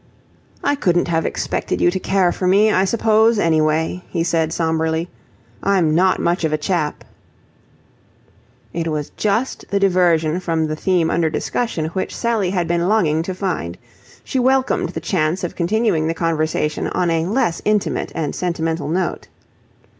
"I 0.63 0.73
couldn't 0.73 1.09
have 1.09 1.27
expected 1.27 1.79
you 1.79 1.91
to 1.91 1.99
care 1.99 2.31
for 2.31 2.47
me, 2.47 2.71
I 2.71 2.85
suppose, 2.85 3.37
anyway," 3.37 4.03
he 4.09 4.23
said, 4.23 4.51
sombrely. 4.51 5.09
"I'm 5.61 5.93
not 5.93 6.17
much 6.19 6.43
of 6.43 6.51
a 6.51 6.57
chap." 6.57 7.03
It 8.73 8.87
was 8.87 9.11
just 9.11 9.65
the 9.69 9.79
diversion 9.79 10.39
from 10.39 10.65
the 10.65 10.75
theme 10.75 11.11
under 11.11 11.29
discussion 11.29 11.85
which 11.89 12.15
Sally 12.15 12.49
had 12.49 12.67
been 12.67 12.89
longing 12.89 13.21
to 13.21 13.35
find. 13.35 13.77
She 14.23 14.39
welcomed 14.39 14.89
the 14.89 15.01
chance 15.01 15.43
of 15.43 15.55
continuing 15.55 16.07
the 16.07 16.15
conversation 16.15 16.87
on 16.87 17.11
a 17.11 17.27
less 17.27 17.61
intimate 17.63 18.11
and 18.15 18.33
sentimental 18.33 18.89
note. 18.89 19.27